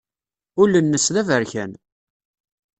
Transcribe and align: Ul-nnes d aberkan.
Ul-nnes 0.61 1.05
d 1.13 1.15
aberkan. 1.21 1.71